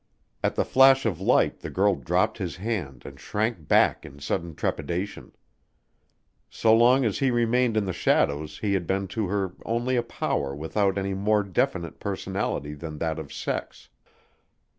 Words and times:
At 0.43 0.55
the 0.55 0.65
flash 0.65 1.05
of 1.05 1.21
light 1.21 1.59
the 1.59 1.69
girl 1.69 1.93
dropped 1.93 2.39
his 2.39 2.55
hand 2.55 3.03
and 3.05 3.19
shrank 3.19 3.67
back 3.67 4.03
in 4.03 4.17
sudden 4.17 4.55
trepidation. 4.55 5.31
So 6.49 6.75
long 6.75 7.05
as 7.05 7.19
he 7.19 7.29
remained 7.29 7.77
in 7.77 7.85
the 7.85 7.93
shadows 7.93 8.57
he 8.57 8.73
had 8.73 8.87
been 8.87 9.07
to 9.09 9.27
her 9.27 9.53
only 9.63 9.95
a 9.97 10.01
power 10.01 10.55
without 10.55 10.97
any 10.97 11.13
more 11.13 11.43
definite 11.43 11.99
personality 11.99 12.73
than 12.73 12.97
that 12.97 13.19
of 13.19 13.31
sex. 13.31 13.89